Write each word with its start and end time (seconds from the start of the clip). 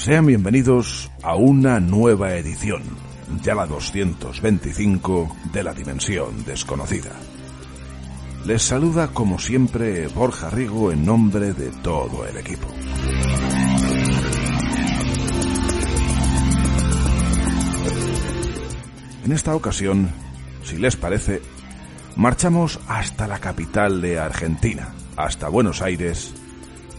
Sean 0.00 0.24
bienvenidos 0.24 1.10
a 1.22 1.36
una 1.36 1.78
nueva 1.78 2.34
edición, 2.34 2.82
ya 3.42 3.54
la 3.54 3.66
225 3.66 5.36
de 5.52 5.62
la 5.62 5.74
Dimensión 5.74 6.42
Desconocida. 6.46 7.10
Les 8.46 8.62
saluda 8.62 9.08
como 9.08 9.38
siempre 9.38 10.08
Borja 10.08 10.48
Rigo 10.48 10.90
en 10.90 11.04
nombre 11.04 11.52
de 11.52 11.68
todo 11.82 12.26
el 12.26 12.38
equipo. 12.38 12.66
En 19.22 19.32
esta 19.32 19.54
ocasión, 19.54 20.08
si 20.64 20.78
les 20.78 20.96
parece, 20.96 21.42
marchamos 22.16 22.80
hasta 22.88 23.26
la 23.28 23.38
capital 23.38 24.00
de 24.00 24.18
Argentina, 24.18 24.94
hasta 25.18 25.50
Buenos 25.50 25.82
Aires, 25.82 26.32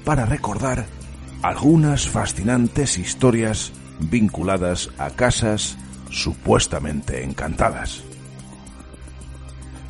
para 0.05 0.27
recordar 0.27 1.00
algunas 1.42 2.08
fascinantes 2.08 2.97
historias 2.97 3.72
vinculadas 4.00 4.89
a 4.97 5.11
casas 5.11 5.78
supuestamente 6.09 7.23
encantadas. 7.23 8.03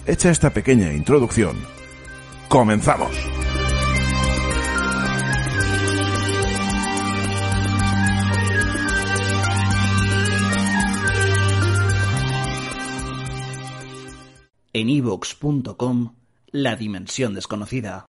Hecha 0.05 0.29
esta 0.29 0.51
pequeña 0.51 0.93
introducción, 0.93 1.57
comenzamos. 2.47 3.11
En 14.73 14.89
ivox.com, 14.89 16.15
La 16.51 16.75
Dimensión 16.77 17.33
Desconocida. 17.33 18.05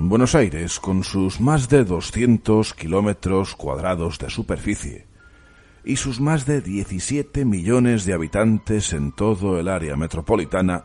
Buenos 0.00 0.36
Aires, 0.36 0.78
con 0.78 1.02
sus 1.02 1.40
más 1.40 1.68
de 1.68 1.84
200 1.84 2.72
kilómetros 2.72 3.56
cuadrados 3.56 4.20
de 4.20 4.30
superficie 4.30 5.08
y 5.84 5.96
sus 5.96 6.20
más 6.20 6.46
de 6.46 6.60
17 6.60 7.44
millones 7.44 8.04
de 8.04 8.12
habitantes 8.12 8.92
en 8.92 9.10
todo 9.10 9.58
el 9.58 9.66
área 9.66 9.96
metropolitana, 9.96 10.84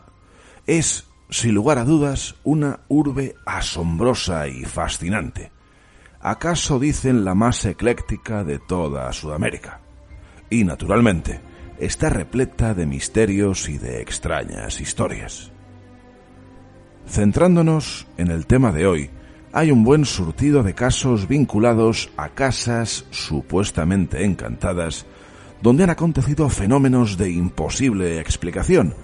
es, 0.66 1.06
sin 1.30 1.54
lugar 1.54 1.78
a 1.78 1.84
dudas, 1.84 2.34
una 2.42 2.80
urbe 2.88 3.36
asombrosa 3.46 4.48
y 4.48 4.64
fascinante. 4.64 5.52
¿Acaso 6.20 6.80
dicen 6.80 7.24
la 7.24 7.36
más 7.36 7.64
ecléctica 7.66 8.42
de 8.42 8.58
toda 8.58 9.12
Sudamérica? 9.12 9.80
Y, 10.50 10.64
naturalmente, 10.64 11.40
está 11.78 12.10
repleta 12.10 12.74
de 12.74 12.86
misterios 12.86 13.68
y 13.68 13.78
de 13.78 14.02
extrañas 14.02 14.80
historias. 14.80 15.53
Centrándonos 17.06 18.06
en 18.16 18.30
el 18.30 18.46
tema 18.46 18.72
de 18.72 18.86
hoy, 18.86 19.10
hay 19.52 19.70
un 19.70 19.84
buen 19.84 20.04
surtido 20.04 20.62
de 20.62 20.74
casos 20.74 21.28
vinculados 21.28 22.10
a 22.16 22.30
casas 22.30 23.04
supuestamente 23.10 24.24
encantadas, 24.24 25.06
donde 25.62 25.84
han 25.84 25.90
acontecido 25.90 26.48
fenómenos 26.48 27.16
de 27.16 27.30
imposible 27.30 28.18
explicación, 28.18 28.94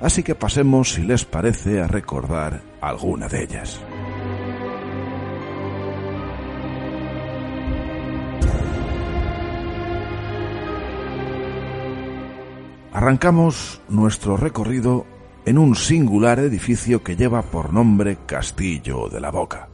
así 0.00 0.22
que 0.22 0.34
pasemos, 0.34 0.94
si 0.94 1.02
les 1.02 1.24
parece, 1.24 1.80
a 1.80 1.86
recordar 1.86 2.62
alguna 2.80 3.28
de 3.28 3.44
ellas. 3.44 3.80
Arrancamos 12.92 13.80
nuestro 13.88 14.36
recorrido 14.36 15.06
en 15.46 15.58
un 15.58 15.74
singular 15.74 16.38
edificio 16.38 17.02
que 17.02 17.16
lleva 17.16 17.42
por 17.42 17.72
nombre 17.72 18.18
Castillo 18.26 19.08
de 19.08 19.20
la 19.20 19.30
Boca. 19.30 19.68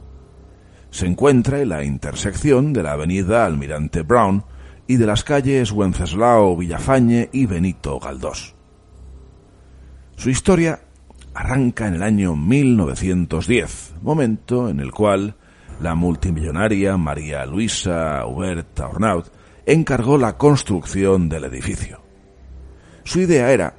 Se 0.89 1.05
encuentra 1.05 1.59
en 1.61 1.69
la 1.69 1.83
intersección 1.83 2.73
de 2.73 2.83
la 2.83 2.93
avenida 2.93 3.45
Almirante 3.45 4.01
Brown 4.01 4.43
y 4.87 4.95
de 4.95 5.05
las 5.05 5.23
calles 5.23 5.71
Wenceslao 5.71 6.55
Villafañe 6.55 7.29
y 7.31 7.45
Benito 7.45 7.99
Galdós. 7.99 8.55
Su 10.15 10.29
historia 10.29 10.79
arranca 11.33 11.87
en 11.87 11.95
el 11.95 12.03
año 12.03 12.35
1910, 12.35 13.95
momento 14.01 14.69
en 14.69 14.79
el 14.79 14.91
cual 14.91 15.35
la 15.81 15.93
multimillonaria 15.93 16.97
María 16.97 17.45
Luisa 17.45 18.25
Hubert 18.25 18.79
Arnaud 18.79 19.25
encargó 19.65 20.17
la 20.17 20.37
construcción 20.37 21.29
del 21.29 21.43
edificio. 21.43 22.01
Su 23.03 23.19
idea 23.19 23.51
era 23.51 23.75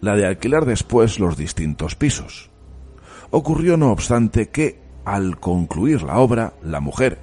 la 0.00 0.16
de 0.16 0.26
alquilar 0.26 0.64
después 0.64 1.18
los 1.18 1.36
distintos 1.36 1.94
pisos. 1.94 2.50
Ocurrió, 3.30 3.76
no 3.76 3.90
obstante, 3.90 4.48
que, 4.48 4.80
al 5.04 5.38
concluir 5.38 6.02
la 6.02 6.18
obra, 6.18 6.54
la 6.62 6.80
mujer, 6.80 7.18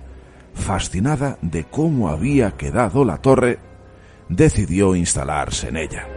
fascinada 0.53 1.37
de 1.41 1.65
cómo 1.65 2.09
había 2.09 2.51
quedado 2.51 3.05
la 3.05 3.17
torre, 3.17 3.59
decidió 4.29 4.95
instalarse 4.95 5.69
en 5.69 5.77
ella. 5.77 6.07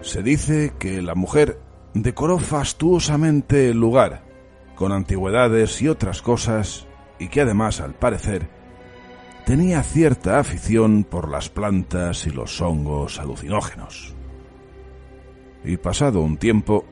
Se 0.00 0.22
dice 0.22 0.74
que 0.78 1.00
la 1.00 1.14
mujer 1.14 1.58
decoró 1.94 2.38
fastuosamente 2.38 3.70
el 3.70 3.78
lugar, 3.78 4.22
con 4.74 4.92
antigüedades 4.92 5.80
y 5.80 5.88
otras 5.88 6.20
cosas, 6.20 6.86
y 7.18 7.28
que 7.28 7.40
además, 7.40 7.80
al 7.80 7.94
parecer, 7.94 8.50
tenía 9.44 9.82
cierta 9.82 10.38
afición 10.38 11.04
por 11.04 11.28
las 11.28 11.48
plantas 11.50 12.26
y 12.26 12.30
los 12.30 12.60
hongos 12.60 13.18
alucinógenos. 13.18 14.14
Y 15.64 15.76
pasado 15.76 16.20
un 16.20 16.36
tiempo, 16.36 16.84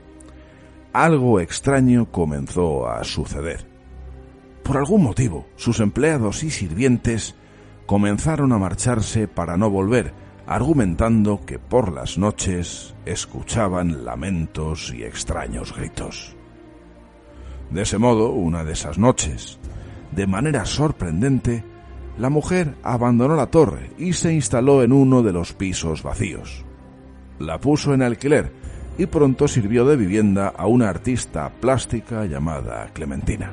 algo 0.92 1.40
extraño 1.40 2.10
comenzó 2.10 2.88
a 2.88 3.02
suceder. 3.04 3.66
Por 4.62 4.76
algún 4.76 5.02
motivo, 5.02 5.46
sus 5.56 5.80
empleados 5.80 6.44
y 6.44 6.50
sirvientes 6.50 7.34
comenzaron 7.86 8.52
a 8.52 8.58
marcharse 8.58 9.28
para 9.28 9.56
no 9.56 9.70
volver, 9.70 10.12
argumentando 10.46 11.40
que 11.44 11.58
por 11.58 11.92
las 11.92 12.18
noches 12.18 12.94
escuchaban 13.06 14.04
lamentos 14.04 14.92
y 14.94 15.04
extraños 15.04 15.74
gritos. 15.74 16.36
De 17.70 17.82
ese 17.82 17.98
modo, 17.98 18.30
una 18.30 18.64
de 18.64 18.74
esas 18.74 18.98
noches, 18.98 19.58
de 20.12 20.26
manera 20.26 20.66
sorprendente, 20.66 21.64
la 22.18 22.28
mujer 22.28 22.74
abandonó 22.82 23.34
la 23.36 23.46
torre 23.46 23.90
y 23.98 24.12
se 24.12 24.32
instaló 24.32 24.82
en 24.82 24.92
uno 24.92 25.22
de 25.22 25.32
los 25.32 25.52
pisos 25.52 26.02
vacíos. 26.02 26.64
La 27.38 27.58
puso 27.58 27.94
en 27.94 28.02
alquiler 28.02 28.52
y 28.98 29.06
pronto 29.06 29.48
sirvió 29.48 29.84
de 29.86 29.96
vivienda 29.96 30.48
a 30.48 30.66
una 30.66 30.88
artista 30.88 31.50
plástica 31.60 32.26
llamada 32.26 32.90
Clementina. 32.92 33.50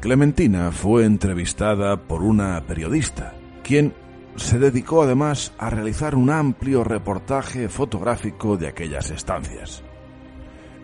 Clementina 0.00 0.70
fue 0.70 1.04
entrevistada 1.04 1.96
por 1.96 2.22
una 2.22 2.62
periodista, 2.64 3.34
quien 3.64 3.92
se 4.36 4.58
dedicó 4.58 5.02
además 5.02 5.52
a 5.58 5.70
realizar 5.70 6.14
un 6.14 6.30
amplio 6.30 6.84
reportaje 6.84 7.68
fotográfico 7.68 8.56
de 8.56 8.68
aquellas 8.68 9.10
estancias. 9.10 9.82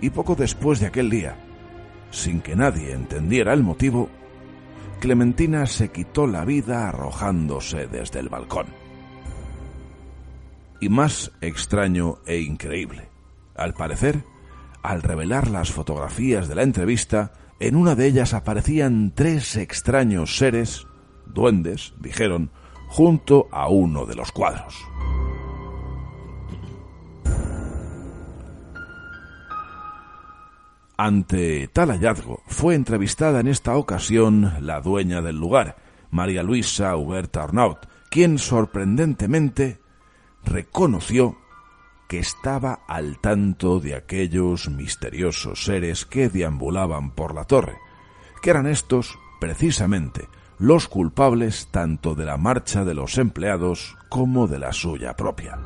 Y 0.00 0.10
poco 0.10 0.34
después 0.34 0.80
de 0.80 0.86
aquel 0.86 1.10
día, 1.10 1.36
sin 2.10 2.40
que 2.40 2.56
nadie 2.56 2.92
entendiera 2.92 3.52
el 3.52 3.62
motivo, 3.62 4.08
Clementina 5.00 5.66
se 5.66 5.90
quitó 5.90 6.26
la 6.26 6.44
vida 6.44 6.88
arrojándose 6.88 7.86
desde 7.86 8.20
el 8.20 8.28
balcón. 8.28 8.66
Y 10.80 10.88
más 10.88 11.32
extraño 11.40 12.18
e 12.26 12.40
increíble, 12.40 13.08
al 13.54 13.74
parecer, 13.74 14.24
al 14.82 15.02
revelar 15.02 15.50
las 15.50 15.70
fotografías 15.70 16.48
de 16.48 16.54
la 16.54 16.62
entrevista, 16.62 17.32
en 17.60 17.76
una 17.76 17.94
de 17.94 18.06
ellas 18.06 18.34
aparecían 18.34 19.12
tres 19.14 19.56
extraños 19.56 20.36
seres, 20.36 20.86
duendes, 21.26 21.94
dijeron, 22.00 22.50
junto 22.94 23.48
a 23.50 23.66
uno 23.66 24.06
de 24.06 24.14
los 24.14 24.30
cuadros. 24.30 24.86
Ante 30.96 31.66
tal 31.72 31.90
hallazgo 31.90 32.44
fue 32.46 32.76
entrevistada 32.76 33.40
en 33.40 33.48
esta 33.48 33.76
ocasión 33.76 34.54
la 34.60 34.80
dueña 34.80 35.22
del 35.22 35.34
lugar, 35.34 35.74
María 36.12 36.44
Luisa 36.44 36.94
Huberta 36.94 37.42
Arnaut, 37.42 37.84
quien 38.10 38.38
sorprendentemente 38.38 39.80
reconoció 40.44 41.36
que 42.06 42.20
estaba 42.20 42.84
al 42.86 43.18
tanto 43.18 43.80
de 43.80 43.96
aquellos 43.96 44.68
misteriosos 44.68 45.64
seres 45.64 46.04
que 46.06 46.28
deambulaban 46.28 47.10
por 47.10 47.34
la 47.34 47.44
torre, 47.44 47.76
que 48.40 48.50
eran 48.50 48.68
estos, 48.68 49.18
precisamente, 49.40 50.28
los 50.58 50.88
culpables 50.88 51.68
tanto 51.70 52.14
de 52.14 52.24
la 52.24 52.36
marcha 52.36 52.84
de 52.84 52.94
los 52.94 53.18
empleados 53.18 53.96
como 54.08 54.46
de 54.46 54.58
la 54.58 54.72
suya 54.72 55.14
propia. 55.16 55.58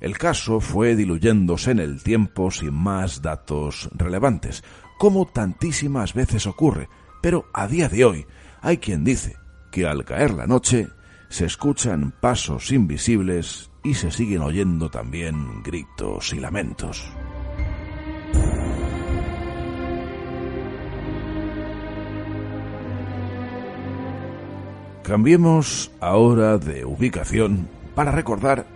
El 0.00 0.16
caso 0.16 0.60
fue 0.60 0.94
diluyéndose 0.94 1.72
en 1.72 1.80
el 1.80 2.02
tiempo 2.02 2.50
sin 2.50 2.72
más 2.72 3.20
datos 3.20 3.90
relevantes, 3.92 4.62
como 4.96 5.26
tantísimas 5.26 6.14
veces 6.14 6.46
ocurre, 6.46 6.88
pero 7.20 7.46
a 7.52 7.66
día 7.66 7.88
de 7.88 8.04
hoy 8.04 8.26
hay 8.60 8.78
quien 8.78 9.04
dice 9.04 9.36
que 9.72 9.86
al 9.86 10.04
caer 10.04 10.32
la 10.32 10.46
noche 10.46 10.88
se 11.28 11.46
escuchan 11.46 12.12
pasos 12.20 12.72
invisibles 12.72 13.70
y 13.82 13.94
se 13.94 14.10
siguen 14.10 14.42
oyendo 14.42 14.90
también 14.90 15.62
gritos 15.62 16.32
y 16.32 16.40
lamentos. 16.40 17.12
Cambiemos 25.08 25.90
ahora 26.00 26.58
de 26.58 26.84
ubicación 26.84 27.66
para 27.94 28.12
recordar 28.12 28.66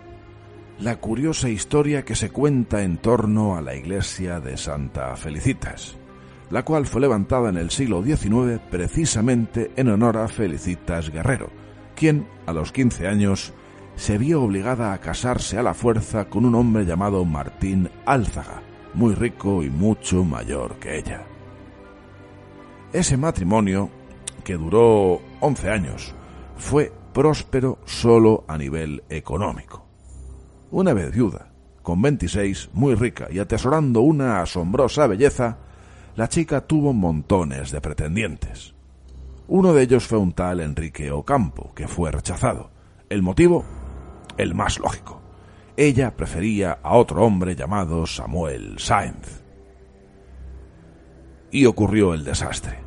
la 0.79 0.95
curiosa 0.95 1.47
historia 1.47 2.05
que 2.05 2.15
se 2.15 2.31
cuenta 2.31 2.81
en 2.81 2.97
torno 2.97 3.55
a 3.55 3.61
la 3.61 3.75
iglesia 3.75 4.39
de 4.39 4.57
Santa 4.57 5.15
Felicitas, 5.15 5.95
la 6.49 6.65
cual 6.65 6.87
fue 6.87 7.01
levantada 7.01 7.49
en 7.49 7.57
el 7.57 7.69
siglo 7.69 8.03
XIX 8.03 8.59
precisamente 8.71 9.73
en 9.75 9.89
honor 9.89 10.17
a 10.17 10.27
Felicitas 10.27 11.11
Guerrero, 11.11 11.51
quien, 11.95 12.27
a 12.47 12.51
los 12.51 12.71
15 12.71 13.07
años, 13.07 13.53
se 13.95 14.17
vio 14.17 14.41
obligada 14.41 14.91
a 14.91 14.97
casarse 14.97 15.59
a 15.59 15.63
la 15.63 15.75
fuerza 15.75 16.25
con 16.29 16.45
un 16.45 16.55
hombre 16.55 16.83
llamado 16.83 17.23
Martín 17.25 17.91
Álzaga, 18.07 18.63
muy 18.95 19.13
rico 19.13 19.61
y 19.61 19.69
mucho 19.69 20.23
mayor 20.23 20.77
que 20.79 20.97
ella. 20.97 21.27
Ese 22.91 23.17
matrimonio, 23.17 23.91
que 24.43 24.55
duró 24.55 25.21
11 25.39 25.69
años, 25.69 26.15
fue 26.57 26.91
próspero 27.13 27.79
solo 27.85 28.43
a 28.47 28.57
nivel 28.57 29.03
económico. 29.09 29.85
Una 30.71 30.93
vez 30.93 31.11
viuda, 31.11 31.51
con 31.81 32.01
26, 32.01 32.69
muy 32.73 32.95
rica 32.95 33.27
y 33.29 33.39
atesorando 33.39 34.01
una 34.01 34.41
asombrosa 34.41 35.05
belleza, 35.07 35.57
la 36.15 36.29
chica 36.29 36.61
tuvo 36.61 36.93
montones 36.93 37.71
de 37.71 37.81
pretendientes. 37.81 38.73
Uno 39.47 39.73
de 39.73 39.83
ellos 39.83 40.07
fue 40.07 40.17
un 40.17 40.33
tal 40.33 40.61
Enrique 40.61 41.11
Ocampo, 41.11 41.73
que 41.75 41.87
fue 41.87 42.11
rechazado. 42.11 42.71
El 43.09 43.21
motivo, 43.21 43.65
el 44.37 44.55
más 44.55 44.79
lógico. 44.79 45.21
Ella 45.75 46.15
prefería 46.15 46.79
a 46.81 46.95
otro 46.95 47.23
hombre 47.23 47.55
llamado 47.55 48.05
Samuel 48.05 48.79
Sáenz. 48.79 49.43
Y 51.51 51.65
ocurrió 51.65 52.13
el 52.13 52.23
desastre. 52.23 52.79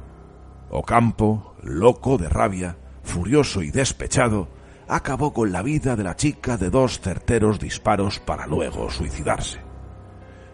Ocampo, 0.71 1.55
loco 1.63 2.17
de 2.17 2.29
rabia, 2.29 2.79
furioso 3.07 3.63
y 3.63 3.71
despechado, 3.71 4.49
acabó 4.89 5.33
con 5.33 5.53
la 5.53 5.63
vida 5.63 5.97
de 5.97 6.05
la 6.05 6.17
chica 6.17 6.59
de 6.59 6.69
dos 6.69 7.01
certeros 7.01 7.59
disparos 7.59 8.21
para 8.21 8.47
luego 8.47 8.91
suicidarse. 8.91 9.61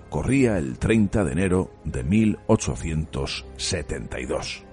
Corría 0.09 0.59
el 0.59 0.79
30 0.79 1.25
de 1.25 1.33
enero 1.33 1.73
de 1.85 2.05
1872. 2.05 4.65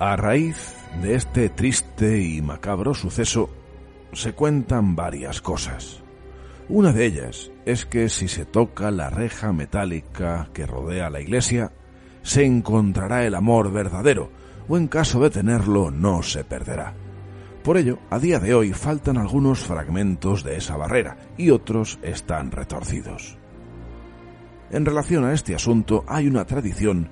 A 0.00 0.14
raíz 0.16 0.76
de 1.02 1.16
este 1.16 1.48
triste 1.48 2.20
y 2.20 2.40
macabro 2.40 2.94
suceso 2.94 3.50
se 4.12 4.32
cuentan 4.32 4.94
varias 4.94 5.40
cosas. 5.40 6.04
Una 6.70 6.92
de 6.92 7.06
ellas 7.06 7.50
es 7.64 7.86
que 7.86 8.10
si 8.10 8.28
se 8.28 8.44
toca 8.44 8.90
la 8.90 9.08
reja 9.08 9.54
metálica 9.54 10.50
que 10.52 10.66
rodea 10.66 11.08
la 11.08 11.22
iglesia, 11.22 11.72
se 12.20 12.44
encontrará 12.44 13.24
el 13.24 13.34
amor 13.34 13.72
verdadero, 13.72 14.30
o 14.68 14.76
en 14.76 14.86
caso 14.86 15.18
de 15.20 15.30
tenerlo 15.30 15.90
no 15.90 16.22
se 16.22 16.44
perderá. 16.44 16.94
Por 17.64 17.78
ello, 17.78 17.98
a 18.10 18.18
día 18.18 18.38
de 18.38 18.52
hoy 18.54 18.74
faltan 18.74 19.16
algunos 19.16 19.60
fragmentos 19.60 20.44
de 20.44 20.56
esa 20.58 20.76
barrera 20.76 21.16
y 21.38 21.50
otros 21.50 21.98
están 22.02 22.50
retorcidos. 22.50 23.38
En 24.70 24.84
relación 24.84 25.24
a 25.24 25.32
este 25.32 25.54
asunto 25.54 26.04
hay 26.06 26.26
una 26.26 26.44
tradición 26.44 27.08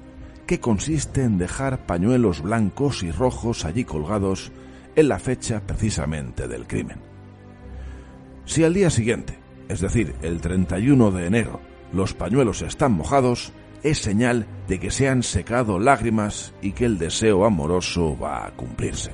que 0.47 0.61
consiste 0.61 1.23
en 1.23 1.39
dejar 1.39 1.87
pañuelos 1.87 2.43
blancos 2.43 3.03
y 3.03 3.11
rojos 3.11 3.65
allí 3.65 3.85
colgados 3.85 4.53
en 4.97 5.09
la 5.09 5.19
fecha 5.19 5.63
precisamente 5.67 6.47
del 6.47 6.67
crimen. 6.67 7.01
Si 8.45 8.63
al 8.63 8.75
día 8.75 8.91
siguiente, 8.91 9.46
es 9.69 9.81
decir, 9.81 10.15
el 10.23 10.41
31 10.41 11.11
de 11.11 11.27
enero, 11.27 11.61
los 11.93 12.15
pañuelos 12.15 12.63
están 12.63 12.93
mojados, 12.93 13.53
es 13.83 13.99
señal 13.99 14.47
de 14.69 14.81
que 14.81 14.91
se 14.91 15.09
han 15.09 15.23
secado 15.23 15.79
lágrimas 15.79 16.55
y 16.63 16.73
que 16.73 16.85
el 16.85 16.99
deseo 16.99 17.45
amoroso 17.45 18.19
va 18.19 18.47
a 18.47 18.51
cumplirse. 18.51 19.11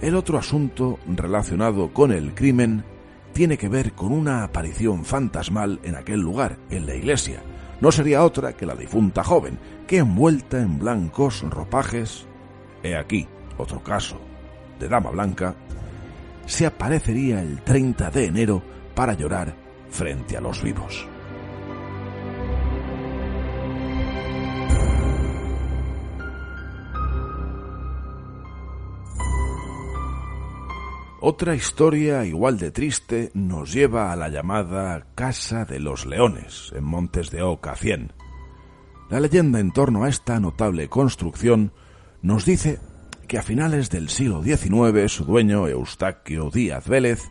El 0.00 0.16
otro 0.16 0.38
asunto 0.38 0.98
relacionado 1.06 1.92
con 1.92 2.12
el 2.12 2.34
crimen 2.34 2.84
tiene 3.32 3.58
que 3.58 3.68
ver 3.68 3.92
con 3.92 4.12
una 4.12 4.44
aparición 4.44 5.04
fantasmal 5.04 5.80
en 5.82 5.96
aquel 5.96 6.20
lugar, 6.20 6.58
en 6.70 6.86
la 6.86 6.94
iglesia, 6.94 7.42
no 7.80 7.92
sería 7.92 8.24
otra 8.24 8.54
que 8.54 8.66
la 8.66 8.74
difunta 8.74 9.24
joven, 9.24 9.58
que 9.86 9.98
envuelta 9.98 10.60
en 10.60 10.78
blancos 10.78 11.42
ropajes, 11.42 12.26
he 12.82 12.96
aquí 12.96 13.26
otro 13.58 13.82
caso 13.82 14.18
de 14.78 14.88
dama 14.88 15.10
blanca, 15.10 15.54
se 16.46 16.66
aparecería 16.66 17.42
el 17.42 17.62
30 17.62 18.10
de 18.10 18.26
enero 18.26 18.62
para 18.94 19.14
llorar 19.14 19.54
frente 19.90 20.36
a 20.36 20.40
los 20.40 20.62
vivos. 20.62 21.08
Otra 31.26 31.54
historia 31.54 32.26
igual 32.26 32.58
de 32.58 32.70
triste 32.70 33.30
nos 33.32 33.72
lleva 33.72 34.12
a 34.12 34.16
la 34.16 34.28
llamada 34.28 35.06
Casa 35.14 35.64
de 35.64 35.80
los 35.80 36.04
Leones, 36.04 36.70
en 36.76 36.84
Montes 36.84 37.30
de 37.30 37.40
Oca 37.40 37.76
100. 37.76 38.12
La 39.08 39.20
leyenda 39.20 39.58
en 39.58 39.72
torno 39.72 40.04
a 40.04 40.10
esta 40.10 40.38
notable 40.38 40.90
construcción 40.90 41.72
nos 42.20 42.44
dice 42.44 42.78
que 43.24 43.38
a 43.38 43.42
finales 43.42 43.90
del 43.90 44.08
siglo 44.08 44.42
XIX 44.42 45.10
su 45.10 45.24
dueño 45.24 45.66
Eustaquio 45.68 46.50
Díaz 46.50 46.88
Vélez, 46.88 47.22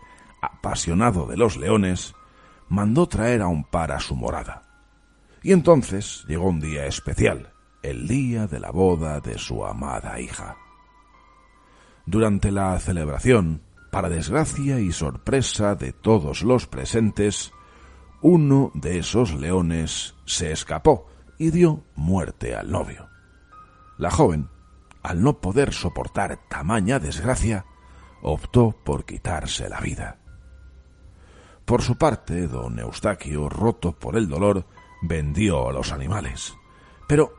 apasionado 0.41 1.25
de 1.27 1.37
los 1.37 1.57
leones, 1.57 2.15
mandó 2.69 3.07
traer 3.07 3.41
a 3.41 3.47
un 3.47 3.63
par 3.63 3.91
a 3.91 3.99
su 3.99 4.15
morada. 4.15 4.63
Y 5.41 5.51
entonces 5.51 6.23
llegó 6.27 6.47
un 6.49 6.59
día 6.59 6.85
especial, 6.85 7.53
el 7.81 8.07
día 8.07 8.47
de 8.47 8.59
la 8.59 8.71
boda 8.71 9.19
de 9.19 9.37
su 9.37 9.65
amada 9.65 10.19
hija. 10.19 10.57
Durante 12.05 12.51
la 12.51 12.77
celebración, 12.79 13.61
para 13.91 14.09
desgracia 14.09 14.79
y 14.79 14.91
sorpresa 14.91 15.75
de 15.75 15.93
todos 15.93 16.41
los 16.43 16.65
presentes, 16.65 17.51
uno 18.21 18.71
de 18.73 18.99
esos 18.99 19.33
leones 19.33 20.15
se 20.25 20.51
escapó 20.51 21.07
y 21.37 21.51
dio 21.51 21.83
muerte 21.95 22.55
al 22.55 22.71
novio. 22.71 23.09
La 23.97 24.09
joven, 24.09 24.49
al 25.03 25.21
no 25.21 25.39
poder 25.39 25.73
soportar 25.73 26.39
tamaña 26.47 26.97
desgracia, 26.97 27.65
optó 28.21 28.71
por 28.83 29.05
quitarse 29.05 29.69
la 29.69 29.79
vida. 29.79 30.17
Por 31.65 31.81
su 31.81 31.97
parte, 31.97 32.47
don 32.47 32.79
Eustaquio, 32.79 33.49
roto 33.49 33.91
por 33.93 34.17
el 34.17 34.27
dolor, 34.27 34.65
vendió 35.01 35.69
a 35.69 35.73
los 35.73 35.91
animales. 35.91 36.53
Pero, 37.07 37.33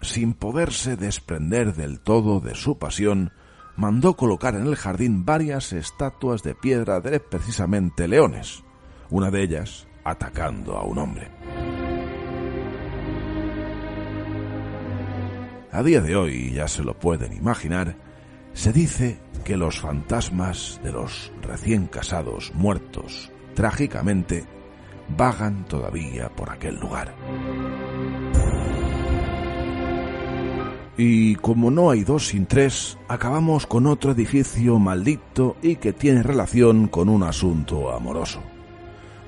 sin 0.00 0.34
poderse 0.34 0.96
desprender 0.96 1.74
del 1.74 2.00
todo 2.00 2.40
de 2.40 2.54
su 2.54 2.78
pasión, 2.78 3.32
mandó 3.76 4.16
colocar 4.16 4.54
en 4.54 4.66
el 4.66 4.76
jardín 4.76 5.24
varias 5.24 5.72
estatuas 5.72 6.42
de 6.42 6.54
piedra 6.54 7.00
de 7.00 7.20
precisamente 7.20 8.08
leones, 8.08 8.62
una 9.08 9.30
de 9.30 9.42
ellas 9.42 9.86
atacando 10.04 10.76
a 10.76 10.84
un 10.84 10.98
hombre. 10.98 11.39
A 15.72 15.84
día 15.84 16.00
de 16.00 16.16
hoy, 16.16 16.50
ya 16.52 16.66
se 16.66 16.82
lo 16.82 16.94
pueden 16.94 17.32
imaginar, 17.32 17.94
se 18.54 18.72
dice 18.72 19.20
que 19.44 19.56
los 19.56 19.78
fantasmas 19.78 20.80
de 20.82 20.90
los 20.90 21.32
recién 21.42 21.86
casados 21.86 22.52
muertos 22.54 23.30
trágicamente 23.54 24.44
vagan 25.16 25.64
todavía 25.66 26.28
por 26.30 26.50
aquel 26.50 26.74
lugar. 26.80 27.14
Y 30.96 31.36
como 31.36 31.70
no 31.70 31.90
hay 31.90 32.02
dos 32.02 32.26
sin 32.26 32.46
tres, 32.46 32.98
acabamos 33.06 33.66
con 33.66 33.86
otro 33.86 34.10
edificio 34.10 34.78
maldito 34.80 35.56
y 35.62 35.76
que 35.76 35.92
tiene 35.92 36.24
relación 36.24 36.88
con 36.88 37.08
un 37.08 37.22
asunto 37.22 37.92
amoroso. 37.92 38.42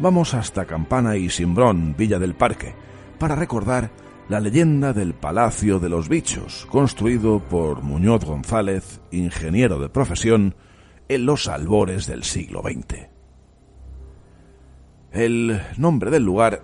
Vamos 0.00 0.34
hasta 0.34 0.64
Campana 0.64 1.16
y 1.16 1.30
Simbrón, 1.30 1.94
Villa 1.96 2.18
del 2.18 2.34
Parque, 2.34 2.74
para 3.18 3.36
recordar 3.36 3.92
la 4.32 4.40
leyenda 4.40 4.94
del 4.94 5.12
Palacio 5.12 5.78
de 5.78 5.90
los 5.90 6.08
Bichos, 6.08 6.66
construido 6.70 7.38
por 7.38 7.82
Muñoz 7.82 8.24
González, 8.24 9.02
ingeniero 9.10 9.78
de 9.78 9.90
profesión, 9.90 10.54
en 11.10 11.26
los 11.26 11.48
albores 11.48 12.06
del 12.06 12.24
siglo 12.24 12.62
XX. 12.62 13.10
El 15.10 15.60
nombre 15.76 16.10
del 16.10 16.22
lugar 16.22 16.62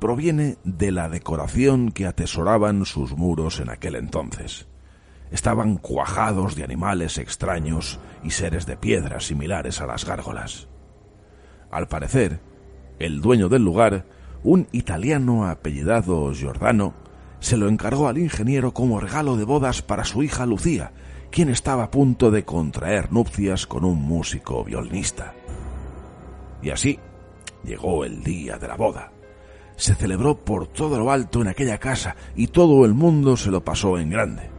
proviene 0.00 0.56
de 0.64 0.90
la 0.90 1.08
decoración 1.08 1.92
que 1.92 2.06
atesoraban 2.06 2.84
sus 2.86 3.16
muros 3.16 3.60
en 3.60 3.70
aquel 3.70 3.94
entonces. 3.94 4.66
Estaban 5.30 5.76
cuajados 5.76 6.56
de 6.56 6.64
animales 6.64 7.18
extraños 7.18 8.00
y 8.24 8.30
seres 8.30 8.66
de 8.66 8.76
piedra 8.76 9.20
similares 9.20 9.80
a 9.80 9.86
las 9.86 10.04
gárgolas. 10.04 10.66
Al 11.70 11.86
parecer, 11.86 12.40
el 12.98 13.20
dueño 13.20 13.48
del 13.48 13.62
lugar 13.62 14.06
un 14.44 14.68
italiano 14.72 15.46
apellidado 15.46 16.32
Giordano 16.34 16.92
se 17.40 17.56
lo 17.56 17.68
encargó 17.68 18.08
al 18.08 18.18
ingeniero 18.18 18.72
como 18.72 19.00
regalo 19.00 19.36
de 19.36 19.44
bodas 19.44 19.82
para 19.82 20.04
su 20.04 20.22
hija 20.22 20.46
Lucía, 20.46 20.92
quien 21.30 21.48
estaba 21.48 21.84
a 21.84 21.90
punto 21.90 22.30
de 22.30 22.44
contraer 22.44 23.10
nupcias 23.10 23.66
con 23.66 23.84
un 23.84 24.00
músico 24.02 24.62
violinista. 24.62 25.34
Y 26.62 26.70
así 26.70 26.98
llegó 27.64 28.04
el 28.04 28.22
día 28.22 28.58
de 28.58 28.68
la 28.68 28.76
boda. 28.76 29.12
Se 29.76 29.94
celebró 29.94 30.36
por 30.44 30.68
todo 30.68 30.98
lo 30.98 31.10
alto 31.10 31.40
en 31.40 31.48
aquella 31.48 31.78
casa 31.78 32.14
y 32.36 32.48
todo 32.48 32.84
el 32.84 32.94
mundo 32.94 33.36
se 33.36 33.50
lo 33.50 33.64
pasó 33.64 33.98
en 33.98 34.10
grande. 34.10 34.50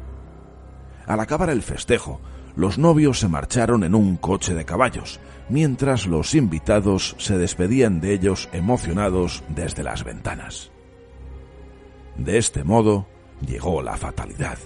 Al 1.06 1.20
acabar 1.20 1.52
el 1.52 1.62
festejo, 1.62 2.20
los 2.56 2.78
novios 2.78 3.20
se 3.20 3.28
marcharon 3.28 3.84
en 3.84 3.96
un 3.96 4.18
coche 4.18 4.54
de 4.54 4.66
caballos, 4.66 5.20
mientras 5.50 6.08
los 6.08 6.36
invitados 6.36 7.16
se 7.20 7.38
despedían 7.38 8.00
de 8.00 8.14
ellos 8.14 8.50
emocionados 8.54 9.44
desde 9.50 9.84
las 9.84 10.04
ventanas. 10.04 10.72
De 12.18 12.38
este 12.38 12.64
modo 12.64 13.08
llegó 13.46 13.82
la 13.82 13.98
fatalidad. 13.98 14.58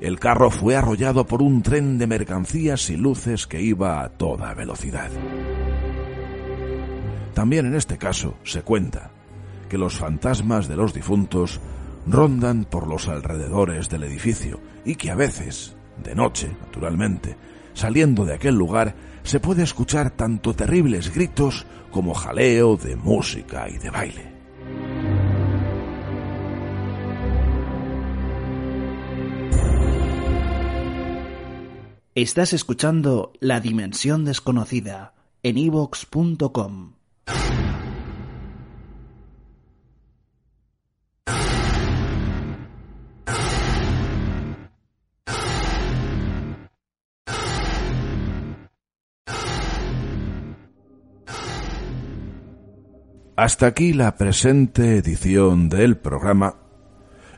El 0.00 0.20
carro 0.20 0.50
fue 0.50 0.76
arrollado 0.76 1.26
por 1.26 1.42
un 1.42 1.62
tren 1.62 1.98
de 1.98 2.06
mercancías 2.06 2.88
y 2.90 2.96
luces 2.96 3.48
que 3.48 3.60
iba 3.60 4.02
a 4.02 4.10
toda 4.10 4.54
velocidad. 4.54 5.10
También 7.34 7.66
en 7.66 7.74
este 7.74 7.98
caso 7.98 8.36
se 8.44 8.62
cuenta 8.62 9.10
que 9.68 9.78
los 9.78 9.96
fantasmas 9.96 10.68
de 10.68 10.76
los 10.76 10.94
difuntos 10.94 11.60
rondan 12.06 12.64
por 12.64 12.86
los 12.86 13.08
alrededores 13.08 13.88
del 13.88 14.04
edificio 14.04 14.60
y 14.84 14.94
que 14.94 15.10
a 15.10 15.14
veces, 15.14 15.76
de 16.02 16.14
noche, 16.14 16.56
naturalmente, 16.60 17.36
saliendo 17.74 18.24
de 18.24 18.34
aquel 18.34 18.54
lugar, 18.54 18.94
se 19.22 19.40
puede 19.40 19.62
escuchar 19.62 20.10
tanto 20.10 20.54
terribles 20.54 21.12
gritos 21.14 21.66
como 21.90 22.14
jaleo 22.14 22.76
de 22.76 22.96
música 22.96 23.68
y 23.68 23.78
de 23.78 23.90
baile. 23.90 24.38
Estás 32.14 32.52
escuchando 32.52 33.32
La 33.38 33.60
Dimensión 33.60 34.24
Desconocida 34.24 35.14
en 35.44 35.56
evox.com. 35.56 36.94
Hasta 53.38 53.66
aquí 53.66 53.92
la 53.92 54.16
presente 54.16 54.96
edición 54.96 55.68
del 55.68 55.96
programa 55.96 56.56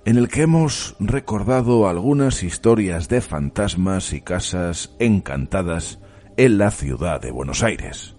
en 0.07 0.17
el 0.17 0.29
que 0.29 0.41
hemos 0.41 0.97
recordado 0.99 1.87
algunas 1.87 2.43
historias 2.43 3.11
de 3.11 3.21
fantasmas 3.21 4.15
y 4.15 4.23
casas 4.23 4.97
encantadas 4.99 6.01
en 6.39 6.57
la 6.57 6.71
ciudad 6.71 7.21
de 7.21 7.31
Buenos 7.31 7.63
Aires. 7.63 8.17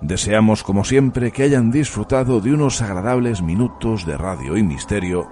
Deseamos, 0.00 0.62
como 0.62 0.84
siempre, 0.84 1.32
que 1.32 1.42
hayan 1.42 1.72
disfrutado 1.72 2.40
de 2.40 2.52
unos 2.52 2.82
agradables 2.82 3.42
minutos 3.42 4.06
de 4.06 4.16
radio 4.16 4.56
y 4.56 4.62
misterio 4.62 5.28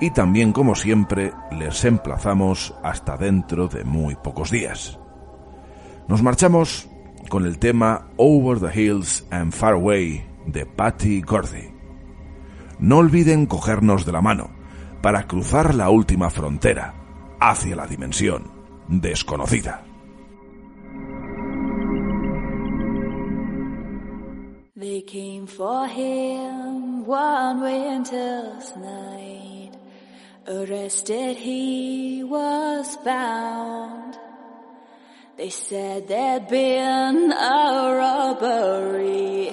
y 0.00 0.10
también, 0.12 0.54
como 0.54 0.74
siempre, 0.74 1.34
les 1.50 1.84
emplazamos 1.84 2.74
hasta 2.82 3.18
dentro 3.18 3.68
de 3.68 3.84
muy 3.84 4.16
pocos 4.16 4.50
días. 4.50 4.98
Nos 6.08 6.22
marchamos 6.22 6.88
con 7.32 7.46
el 7.46 7.58
tema 7.58 8.08
Over 8.18 8.60
the 8.60 8.78
Hills 8.78 9.26
and 9.30 9.54
Far 9.54 9.72
Away 9.72 10.22
de 10.44 10.66
Patty 10.66 11.22
Gordy. 11.22 11.70
No 12.78 12.98
olviden 12.98 13.46
cogernos 13.46 14.04
de 14.04 14.12
la 14.12 14.20
mano 14.20 14.50
para 15.00 15.26
cruzar 15.26 15.74
la 15.74 15.88
última 15.88 16.28
frontera 16.28 16.92
hacia 17.40 17.74
la 17.74 17.86
dimensión 17.86 18.52
desconocida. 18.86 19.82
They 24.78 25.00
came 25.00 25.46
for 25.46 25.88
him 25.88 27.06
one 27.06 27.62
winter's 27.62 28.76
night. 28.76 29.72
Arrested 30.46 31.38
he 31.38 32.24
was 32.24 32.98
bound. 33.02 34.21
They 35.42 35.50
said 35.50 36.06
there'd 36.06 36.46
been 36.46 37.32
a 37.32 37.96
robbery. 37.98 39.50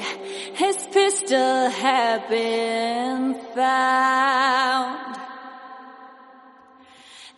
His 0.54 0.78
pistol 0.94 1.68
had 1.72 2.30
been 2.30 3.34
found. 3.56 5.18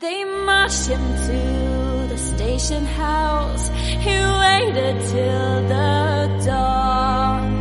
They 0.02 0.26
marched 0.26 0.88
him 0.88 1.00
to 1.28 2.08
the 2.14 2.18
station 2.18 2.84
house. 2.88 3.70
He 4.06 4.18
waited 4.44 5.00
till 5.14 5.56
the 5.74 6.44
dawn. 6.46 7.54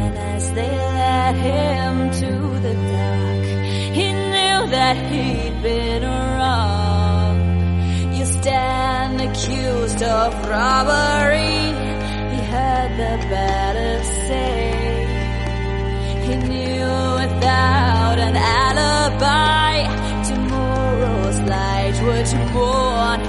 And 0.00 0.18
as 0.18 0.52
they 0.52 0.74
led 1.00 1.34
him 1.48 2.10
to 2.20 2.30
the 2.66 2.74
dock, 2.92 3.44
he 3.98 4.12
knew 4.12 4.60
that 4.76 4.96
he'd 5.10 5.62
been 5.62 6.02
wrong. 6.02 7.36
You 8.12 8.26
stand 8.26 8.93
accused 9.84 10.02
of 10.02 10.32
robbery. 10.48 11.72
He 12.32 12.40
had 12.54 12.88
the 12.96 13.28
better 13.28 14.02
say. 14.26 14.72
He 16.26 16.36
knew 16.36 16.88
without 17.20 18.18
an 18.18 18.36
alibi, 18.36 19.84
tomorrow's 20.24 21.40
light 21.40 21.96
would 22.02 22.28
mourn 22.54 23.23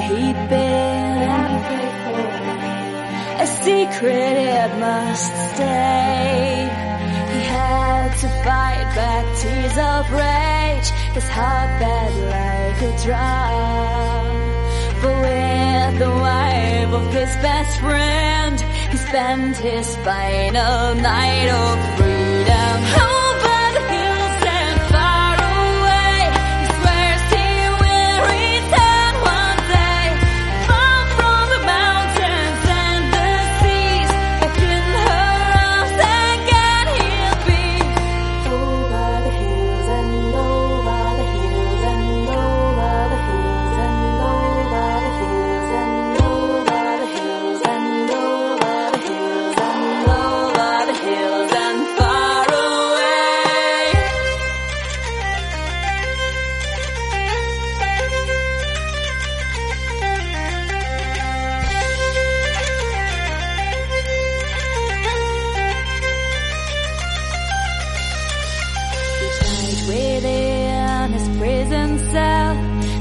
he'd 0.00 0.48
been. 0.48 1.28
A 3.44 3.46
secret 3.46 4.34
it 4.54 4.70
must 4.78 5.32
stay. 5.54 6.68
He 7.32 7.40
had 7.54 8.08
to 8.22 8.28
fight 8.44 8.88
back 8.98 9.24
tears 9.40 9.78
of 9.92 10.02
rage, 10.12 10.88
his 11.14 11.28
heart 11.28 11.70
bad 11.80 12.12
like 12.34 12.80
a 12.90 12.92
drum. 13.04 14.26
But 15.02 15.16
with 15.24 15.98
the 16.04 16.10
wife 16.10 16.92
of 17.00 17.12
his 17.12 17.32
best 17.46 17.80
friend, 17.80 18.60
he 18.90 18.96
spent 18.96 19.56
his 19.56 19.96
final 19.96 20.94
night 20.94 21.48
of 21.48 22.07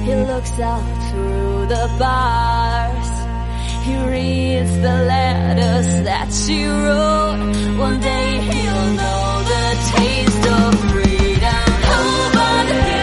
he 0.07 0.15
looks 0.15 0.57
out 0.59 0.87
through 1.09 1.65
the 1.67 1.85
bars. 1.99 3.11
He 3.85 3.95
reads 4.13 4.73
the 4.87 4.97
letters 5.13 5.89
that 6.09 6.27
she 6.31 6.65
wrote. 6.65 7.77
One 7.77 7.99
day 7.99 8.29
he'll 8.49 8.89
know 9.01 9.25
the 9.53 9.65
taste 9.95 10.45
of 10.59 10.69
freedom. 10.91 11.67
Over 11.99 12.51
the 12.71 12.96